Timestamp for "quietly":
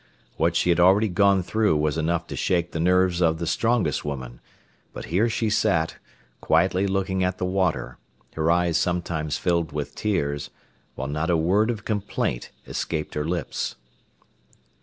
6.39-6.87